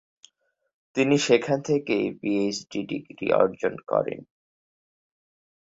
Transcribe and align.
তিনি 0.95 1.15
সেখান 1.27 1.59
থেকেই 1.61 2.05
পিএইচডি 2.19 2.79
ডিগ্রি 2.91 3.27
অর্জন 3.33 3.73
করেন। 3.87 4.19